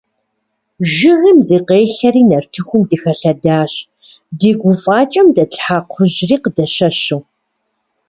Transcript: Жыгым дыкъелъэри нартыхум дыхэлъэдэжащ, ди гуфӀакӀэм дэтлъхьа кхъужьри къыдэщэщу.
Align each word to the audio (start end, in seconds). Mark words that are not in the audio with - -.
Жыгым 0.95 1.37
дыкъелъэри 1.47 2.23
нартыхум 2.29 2.81
дыхэлъэдэжащ, 2.89 3.73
ди 4.37 4.51
гуфӀакӀэм 4.61 5.27
дэтлъхьа 5.35 5.77
кхъужьри 5.87 6.35
къыдэщэщу. 6.43 7.19